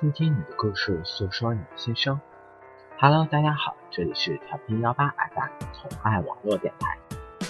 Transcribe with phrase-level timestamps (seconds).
[0.00, 2.18] 倾听你的故事，诉说你的心声。
[2.98, 6.96] Hello，大家好，这里是调频幺八 FM 同爱网络电台，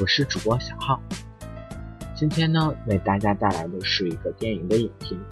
[0.01, 1.01] 我是主播小浩。
[2.13, 5.25] 今天呢，为大家带来的是一个电影的影评。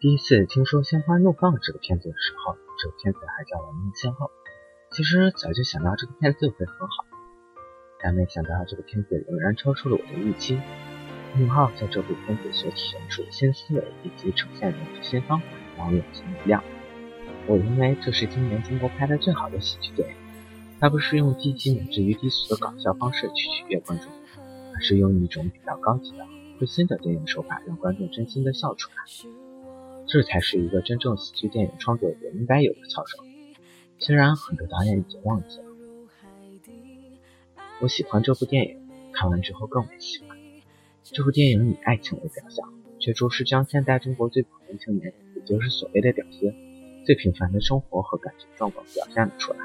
[0.00, 4.28] 第一次听说《心花怒放》这个片子的时候，这个片子还叫《亡命先后》。
[4.96, 7.04] 其实早就想到这个片子会很好，
[8.02, 10.58] 但没想到这个片子仍然超出了我的预期。
[11.36, 16.64] 宁浩在这部片子所体现出的新思维以及呈现的新方法，让我眼前一亮。
[17.46, 20.16] 我认为这是今年中国拍的最好的喜剧电影。
[20.80, 24.10] 它不是用低级乃至于低俗的搞笑方式去取悦观众，
[24.74, 26.24] 而是用一种比较高级的、
[26.58, 29.49] 最新的电影手法，让观众真心的笑出来。
[30.12, 33.18] 这才是一个真正喜剧电影创作者应该有的操守。
[34.00, 35.64] 虽然很多导演已经忘记了，
[37.80, 40.36] 我喜欢这部电影，看完之后更为喜欢。
[41.04, 46.52] 这部电影以爱情为表象，却着实将现代中国最普通青年，也就是所谓的屌丝，
[47.06, 49.60] 最平凡的生活和感情状况表现了出来。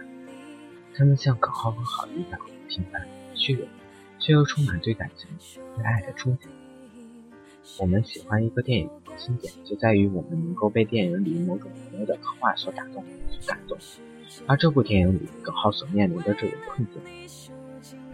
[0.95, 3.67] 他们像耿浩和郝一样平凡、虚荣，
[4.19, 5.27] 却又充满对感情、
[5.75, 6.45] 对爱的憧憬。
[7.79, 8.89] 我们喜欢一个电影。
[9.17, 13.77] 经典就在于我们能够被电影里某种浓烈的刻画所打动、所感动。
[14.45, 17.01] 而这部电影里耿浩所面临的这种困境，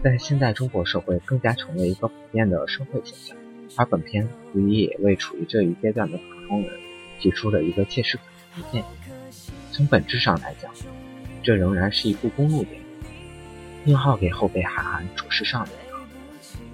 [0.00, 3.36] 在现代中国社会更加成为一个普遍的社会现象。
[3.74, 6.70] 而本片无疑也为处于这一阶段的普通人
[7.18, 8.22] 提出了一个切实可
[8.54, 8.84] 行的建议。
[9.72, 10.70] 从本质上来讲，
[11.42, 12.86] 这仍然是一部公路电影。
[13.84, 15.70] 宁浩给后辈韩寒着实上了。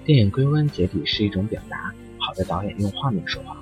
[0.05, 1.95] 电影归根结底是一种表达，
[2.29, 3.57] 好的导演用画面说话。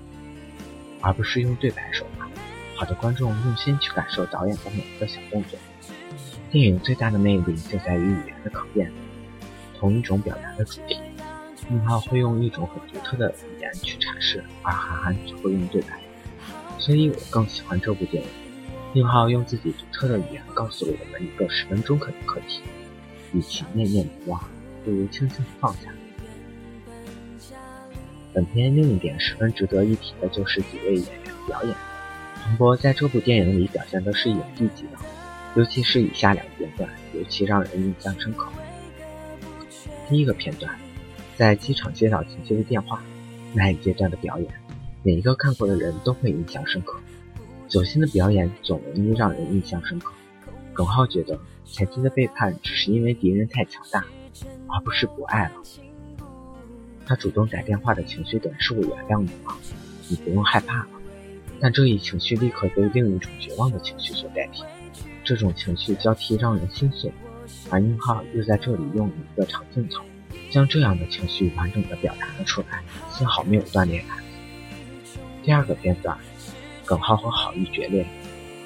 [1.01, 2.29] 而不是用对白说话。
[2.75, 5.57] 好的观众用心去感受导演的每一个小动作。
[6.51, 8.91] 电影最大的魅力就在于语言的可变。
[9.79, 10.99] 同一种表达的主题，
[11.69, 16.01] 宁浩会用一种很独特的语言去阐释，而韩寒只会用对白。
[16.77, 18.29] 所以我更喜欢这部电影。
[18.95, 22.63] 宁浩用自己独特的语言告诉了我们一个十分中肯的课题：
[23.33, 24.43] 与其念念不忘，
[24.85, 25.93] 不如轻轻放下。
[28.37, 31.75] 本片另一点十分值得一提的就是几位演员的表演。
[32.45, 34.99] 彭博在这部电影里表现的是演技级的，
[35.55, 38.53] 尤其是以下两个片段尤其让人印象深刻。
[40.07, 40.71] 第一个片段，
[41.35, 43.03] 在机场接到紧急的电话，
[43.55, 44.53] 那一阶段的表演，
[45.03, 47.01] 每一个看过的人都会印象深刻。
[47.69, 50.13] 走心的表演总容易让人印象深刻。
[50.75, 54.05] 耿浩觉得前妻的背叛只是因为敌人太强大，
[54.69, 55.53] 而不是不爱了。
[57.07, 59.57] 他主动打电话的情绪，等是我原谅你了，
[60.09, 60.89] 你不用害怕了。
[61.61, 64.65] 但这一情绪立刻被另一种绝望的情绪所代替，
[65.25, 67.11] 这种情绪交替让人心碎。
[67.71, 70.05] 而宁浩又在这里用一个长镜头，
[70.51, 74.19] 将这样的情绪完整的表达了出来，丝毫没有断裂感。
[75.45, 76.19] 第二个片段，
[76.85, 78.05] 耿浩和郝玉决裂，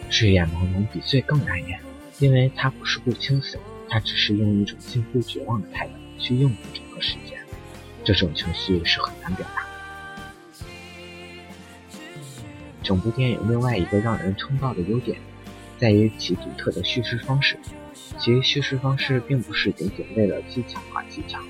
[0.08, 1.78] 睡眼朦胧比醉更难言，
[2.18, 7.39] 因为他不是不清醒，他只是用一种近乎绝望的态度去应付整个世界。
[8.04, 9.66] 这种情绪是很难表达。
[12.82, 15.18] 整部电影另外一个让人称道的优点，
[15.78, 17.58] 在于其独特的叙事方式。
[18.18, 21.40] 其叙事方式并不是仅仅为了技巧而技巧，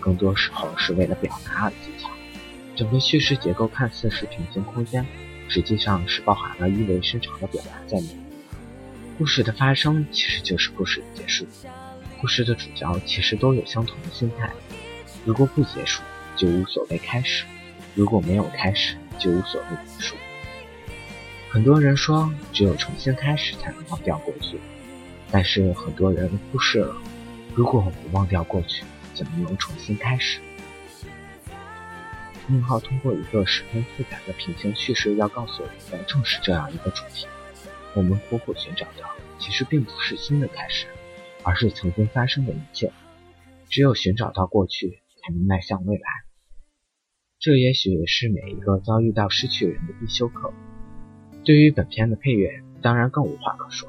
[0.00, 2.08] 更多时候是为了表达而技巧。
[2.74, 5.06] 整个叙事结构看似是平行空间，
[5.48, 8.08] 实际上是包含了意味深长的表达在内。
[9.18, 11.46] 故事的发生其实就是故事的结束，
[12.20, 14.50] 故事的主角其实都有相同的心态。
[15.26, 16.02] 如果不结束，
[16.36, 17.44] 就无所谓开始；
[17.96, 20.14] 如果没有开始，就无所谓结束。
[21.50, 24.60] 很多人说，只有重新开始才能忘掉过去，
[25.32, 26.94] 但是很多人忽视了，
[27.56, 28.84] 如果不忘掉过去，
[29.14, 30.38] 怎么能重新开始？
[32.46, 37.26] 宁浩通过一个十分复杂的平行叙事，要告诉我们的正是这样一个主题：
[37.94, 39.02] 我们苦苦寻找的，
[39.40, 40.86] 其实并不是新的开始，
[41.42, 42.92] 而是曾经发生的一切。
[43.68, 45.00] 只有寻找到过去。
[45.26, 46.04] 才能迈向未来，
[47.40, 50.52] 这也许是每一个遭遇到失去人的必修课。
[51.44, 53.88] 对于本片的配乐，当然更无话可说。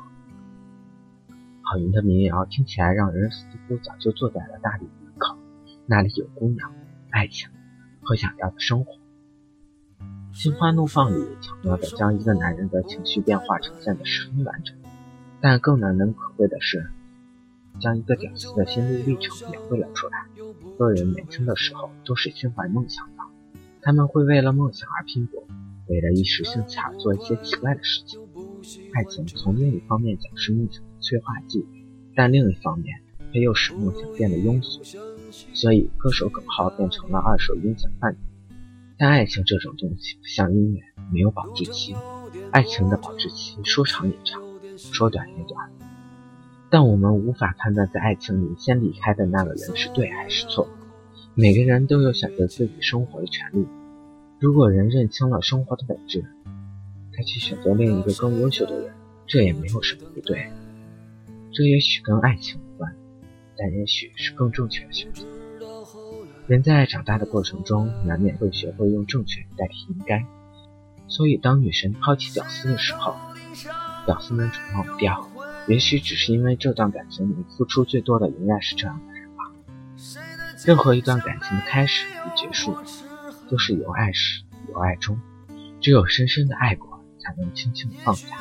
[1.61, 5.37] 郝云的民谣听起来让人似乎早就坐在了大理门口，
[5.85, 6.73] 那里有姑娘、
[7.11, 7.51] 爱情
[8.01, 8.93] 和想要的生活。
[10.31, 14.75] 《心花怒放》里巧妙地将一个男人的情绪变化呈现得十分完整，
[15.39, 16.89] 但更难能可贵的是，
[17.79, 20.27] 将一个屌丝的心路历程描绘了出来。
[20.77, 23.23] 个人年轻的时候都是心怀梦想的，
[23.81, 25.47] 他们会为了梦想而拼搏，
[25.87, 28.19] 为了一时兴起而做一些奇怪的事情。
[28.93, 31.65] 爱情从另一方面讲是梦想的催化剂，
[32.15, 33.01] 但另一方面
[33.33, 34.81] 它又使梦想变得庸俗。
[35.53, 38.19] 所以，歌手耿浩变成了二手音响贩子。
[38.97, 40.81] 但爱情这种东西不像音乐，
[41.13, 41.95] 没有保质期。
[42.51, 44.41] 爱情的保质期说长也长，
[44.77, 45.69] 说短也短。
[46.69, 50.67] 但我们无法判断在爱情里先离开的那个人是对还是错。
[51.33, 53.67] 每个人都有选择自己生活的权利。
[54.39, 56.25] 如果人认清了生活的本质，
[57.13, 58.93] 他去选择另一个更优秀的人，
[59.25, 60.51] 这也没有什么不对。
[61.53, 62.95] 这也许跟爱情无关，
[63.57, 65.23] 但也许是更正确的选择。
[66.47, 70.25] 人在长大的过程中，难免会学会用正确代替应该。
[71.07, 73.15] 所以，当女神抛弃屌丝的时候，
[74.05, 75.29] 屌丝们总忘不掉。
[75.67, 79.51] 也许只是因为这段感情里付出最多的，仍然是这样的人吧。
[80.65, 82.75] 任何一段感情的开始与结束，
[83.49, 85.19] 都是有爱始，有爱终。
[85.79, 88.35] 只有深深的爱过，才能轻轻放下。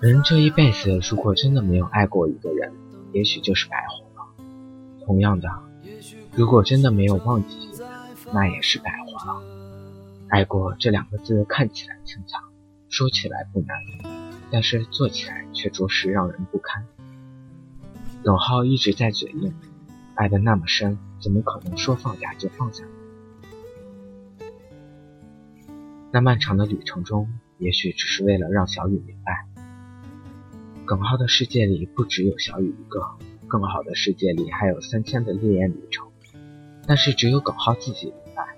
[0.00, 2.72] 人这一辈子，如果真的没有爱过一个人，
[3.12, 4.28] 也许就是白活了。
[5.06, 5.48] 同样的。
[6.34, 7.70] 如果真的没有忘记，
[8.32, 9.42] 那也是白活了。
[10.28, 12.38] 爱过这两个字看起来轻巧，
[12.88, 13.76] 说起来不难，
[14.50, 16.86] 但是做起来却着实让人不堪。
[18.24, 19.54] 耿浩一直在嘴硬，
[20.14, 22.84] 爱得那么深，怎么可能说放下就放下？
[26.10, 27.28] 那漫长的旅程中，
[27.58, 29.46] 也许只是为了让小雨明白，
[30.84, 33.02] 耿浩的世界里不只有小雨一个，
[33.46, 36.08] 更好的世界里还有三千的烈焰旅程。
[36.86, 38.56] 但是只有耿浩自己明白，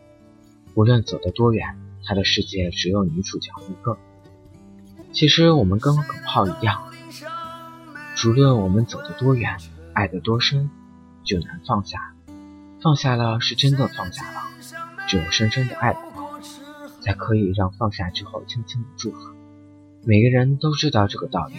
[0.75, 3.99] 无论走得多远，他的世界只有女主角一个。
[5.13, 6.83] 其实我们跟耿浩一样，
[8.25, 9.57] 无论我们走得多远，
[9.93, 10.71] 爱得多深，
[11.25, 12.15] 就难放下。
[12.83, 14.41] 放下了是真的放下了，
[15.07, 16.41] 只有深深的爱过，
[17.01, 19.19] 才可以让放下之后轻轻的祝福。
[20.05, 21.55] 每个人都知道这个道理，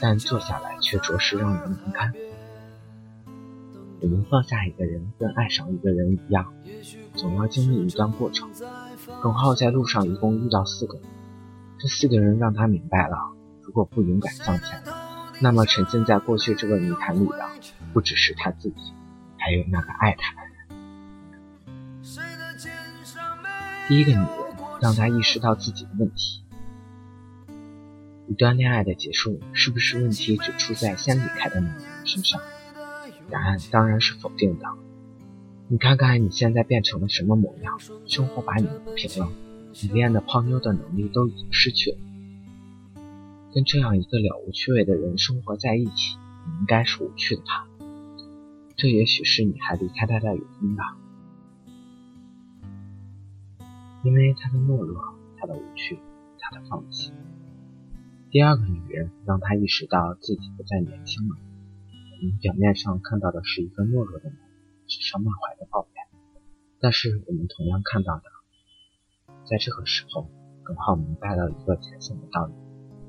[0.00, 2.12] 但坐下来却着实让人难堪。
[4.00, 6.52] 我们放下一个人，跟爱上一个人一样，
[7.14, 8.50] 总要经历一段过程。
[9.22, 11.04] 耿浩在路上一共遇到四个人，
[11.78, 13.16] 这四个人让他明白了，
[13.62, 14.82] 如果不勇敢向前，
[15.40, 17.48] 那么沉浸在过去这个泥潭里的，
[17.92, 18.94] 不只是他自己，
[19.36, 20.52] 还有那个爱他的人。
[23.88, 24.26] 第一个女人
[24.80, 26.44] 让他意识到自己的问题：
[28.26, 32.40] 一段恋爱的结束，是不是问题只出在先离开的那个人身上？
[33.30, 34.66] 答案当然是否定的。
[35.68, 37.78] 你看看你现在变成了什么模样？
[38.06, 39.28] 生活把你磨平了，
[39.82, 41.98] 你练的泡妞的能力都已经失去了。
[43.52, 47.68] 跟这样一个了无趣味的人生活在一起，你应该是无趣的吧？
[48.76, 50.96] 这也许是你还离开他的原因吧。
[54.02, 55.98] 因为他的懦弱，他的无趣，
[56.38, 57.12] 他的放弃。
[58.30, 61.36] 第二个女人让他意识到自己不再年轻了。
[62.22, 64.36] 我们表面上看到的是一个懦弱的人，
[64.86, 66.04] 指桑骂槐的抱怨，
[66.80, 68.22] 但是我们同样看到的，
[69.46, 70.26] 在这个时候，
[70.62, 72.52] 耿浩明白了一个浅显的道理：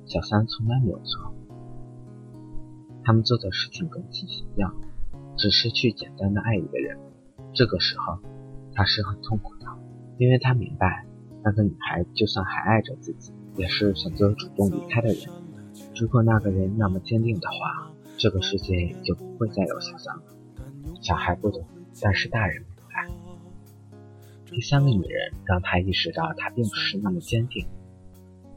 [0.06, 1.34] 小三从来没有错，
[3.04, 4.73] 他们做的事情跟自己一样，
[5.35, 6.97] 只是去简单的爱一个人。
[7.54, 8.19] 这个时候，
[8.73, 9.66] 他是很痛苦的，
[10.18, 11.06] 因为他明白，
[11.44, 15.30] 那个女孩就算还爱着自己，也是选择主动离开的人。
[16.00, 17.92] 如果那个人那么坚定的话。
[18.19, 20.23] 这个世界就不会再有小三了。
[21.04, 21.64] 小孩不懂，
[22.02, 22.66] 但是大人
[24.49, 27.68] 第三个女人让他意识到，他并不是那么坚定，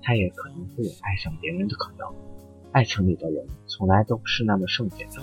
[0.02, 2.06] 他也可能会有爱上别人的可能。
[2.72, 5.20] 爱情里的人从来都不是那么圣洁的。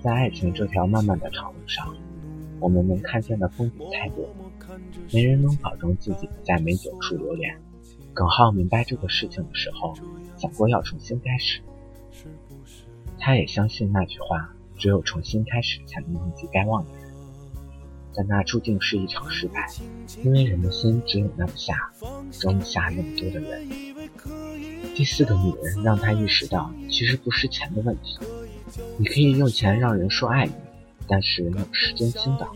[0.00, 1.94] 在爱情这条漫漫的长路上，
[2.58, 4.26] 我们能看见的风景太多，
[5.12, 7.60] 没人能保证自己不再美酒处流连。
[8.14, 9.94] 耿浩明白这个事情的时候，
[10.38, 11.60] 想过要重新开始。
[13.18, 17.05] 他也相信那句话：只有重新开始，才能忘记该忘的人。
[18.16, 19.68] 但那注定是一场失败，
[20.24, 21.92] 因为人的心只有那么下，
[22.30, 23.68] 装不下那么多的人。
[24.94, 28.18] 第四个女人让他意识到，其实不是钱的问题。
[28.98, 30.52] 你可以用钱让人说爱你，
[31.06, 32.48] 但是那不是真心的，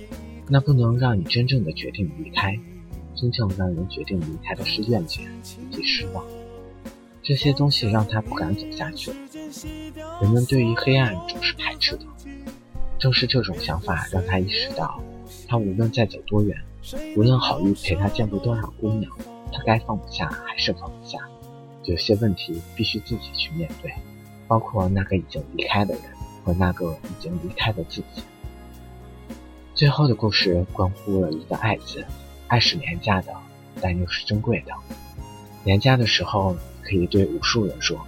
[0.48, 2.58] 那不能让你真正的决定离开。
[3.14, 5.20] 真正让人决定离开的是厌倦
[5.70, 6.24] 以及失望。
[7.22, 9.12] 这些东西让他不敢走下去。
[10.22, 12.04] 人们对于黑暗总是排斥的，
[12.98, 15.02] 正是这种想法让他意识到，
[15.50, 16.57] 他无论再走多远，
[17.16, 19.11] 无论好运陪他见过多少姑娘，
[19.52, 21.19] 他该放不下还是放不下。
[21.83, 23.92] 有些问题必须自己去面对，
[24.47, 26.02] 包括那个已经离开的人
[26.45, 28.23] 和那个已经离开的自己。
[29.75, 32.07] 最后的故事关乎了一个“爱”字，
[32.47, 33.35] 爱是廉价的，
[33.80, 34.73] 但又是珍贵的。
[35.64, 37.99] 廉价的时候可以对无数人说，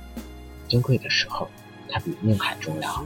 [0.69, 1.49] 珍贵的时候
[1.89, 3.05] 它比命还重要。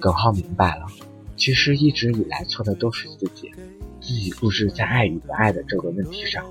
[0.00, 0.86] 耿浩明白了，
[1.36, 3.52] 其实一直以来错的都是自己，
[4.00, 6.44] 自己固执在爱与不爱的这个问题上。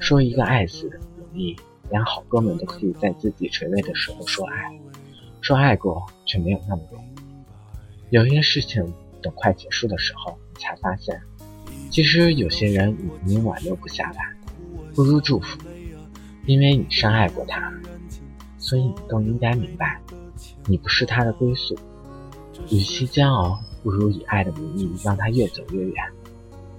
[0.00, 1.54] 说一个爱字容易，
[1.90, 4.80] 连好哥们都可以在自己垂泪的时候说爱，
[5.40, 7.08] 说爱过却没有那么容易。
[8.10, 8.82] 有些事情
[9.22, 11.20] 等快结束的时候，才发现，
[11.90, 14.34] 其实有些人已经挽留不下来，
[14.94, 15.58] 不如祝福。
[16.46, 17.70] 因为你深爱过他，
[18.56, 20.00] 所以你更应该明白，
[20.64, 21.78] 你不是他的归宿。
[22.70, 26.04] 与其煎熬，不如以爱的名义让他越走越远。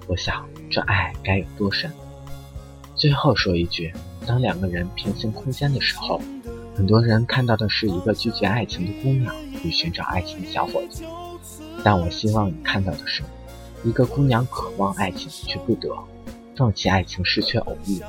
[0.08, 1.92] 我想，这爱该有多深？
[2.96, 3.94] 最后说一句：
[4.26, 6.22] 当两个人平行空间的时候，
[6.76, 11.04] 很多人看到的是一个拒绝爱情的姑娘与寻找爱情的小伙子。
[11.84, 13.24] 但我希望你看到的是，
[13.84, 15.96] 一个姑娘渴望爱情却不得，
[16.58, 18.02] 放弃爱情时却偶遇。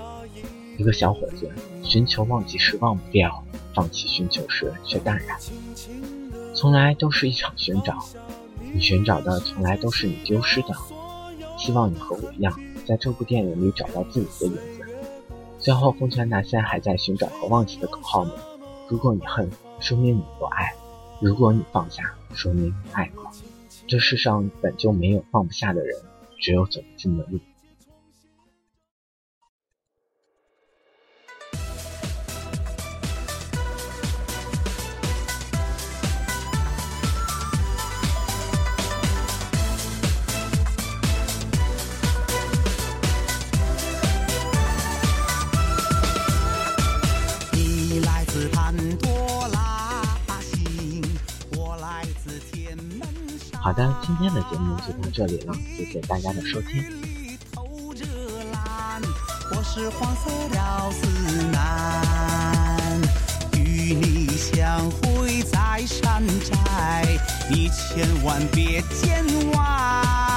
[0.76, 1.48] 一个小伙子
[1.84, 3.44] 寻求忘记时忘不掉，
[3.74, 5.38] 放弃寻求时却淡然。
[6.54, 7.98] 从来都是一场寻找，
[8.72, 10.68] 你寻找的从来都是你丢失的。
[11.58, 14.80] 希望你和我一样，在这部电影里找到自己的影子。
[15.58, 18.32] 最后奉劝那些还在寻找和忘记的口号们：
[18.88, 20.74] 如果你恨，说明你不爱；
[21.20, 23.30] 如果你放下，说明你爱过。
[23.86, 26.00] 这世上本就没有放不下的人，
[26.38, 27.38] 只有走不尽的路。
[53.70, 56.84] 好的，今天的节目就到这里了，谢谢大家的收听。
[59.52, 61.06] 我是黄色屌丝
[61.52, 63.00] 男
[63.56, 67.06] 与你相会在山寨，
[67.48, 70.29] 你千万别见外。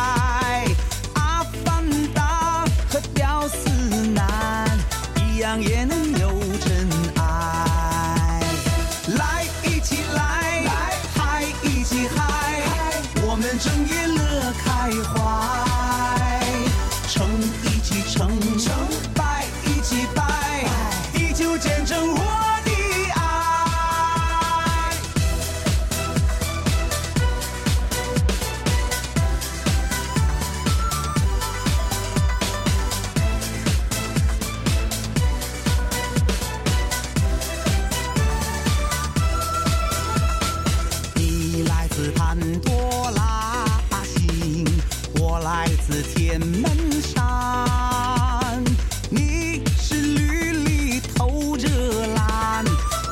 [45.44, 46.72] 来自天门
[47.02, 48.64] 山。
[49.10, 51.68] 你是绿里透着
[52.16, 52.64] 蓝，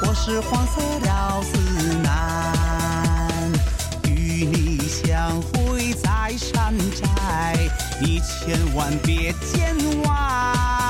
[0.02, 1.60] 我是黄色屌丝
[1.98, 3.52] 男。
[4.06, 7.58] 与你相会在山寨，
[8.02, 10.81] 你千万别见外。